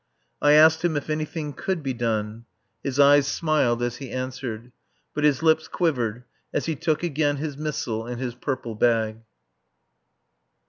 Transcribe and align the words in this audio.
I 0.41 0.53
asked 0.53 0.83
him 0.83 0.97
if 0.97 1.11
anything 1.11 1.53
could 1.53 1.83
be 1.83 1.93
done. 1.93 2.45
His 2.83 2.99
eyes 2.99 3.27
smiled 3.27 3.83
as 3.83 3.97
he 3.97 4.09
answered. 4.09 4.71
But 5.13 5.23
his 5.25 5.43
lips 5.43 5.67
quivered 5.67 6.23
as 6.51 6.65
he 6.65 6.75
took 6.75 7.03
again 7.03 7.37
his 7.37 7.55
missal 7.55 8.07
and 8.07 8.19
his 8.19 8.33
purple 8.33 8.73
bag. 8.73 9.19